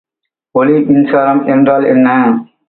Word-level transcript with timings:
ஒளிமின்சாரம் 0.55 1.43
என்றால் 1.47 1.85
என்ன? 1.85 2.07